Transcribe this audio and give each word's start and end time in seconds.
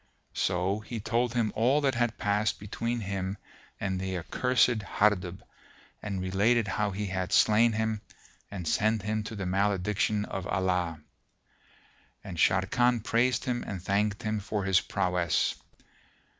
So 0.33 0.79
he 0.79 0.99
told 0.99 1.35
him 1.35 1.53
all 1.55 1.79
that 1.81 1.93
had 1.93 2.17
passed 2.17 2.59
between 2.59 3.01
him 3.01 3.37
and 3.79 3.99
the 3.99 4.17
accursed 4.17 4.81
Hardub 4.81 5.43
and 6.01 6.19
related 6.19 6.67
how 6.67 6.89
he 6.89 7.05
had 7.05 7.31
slain 7.31 7.73
him 7.73 8.01
and 8.49 8.67
sent 8.67 9.03
him 9.03 9.21
to 9.25 9.35
the 9.35 9.45
malediction 9.45 10.25
of 10.25 10.47
Allah; 10.47 10.99
and 12.23 12.35
Sharrkan 12.35 13.03
praised 13.03 13.45
him 13.45 13.61
and 13.61 13.79
thanked 13.79 14.23
him 14.23 14.39
for 14.39 14.63
his 14.63 14.81
prowess. 14.81 15.53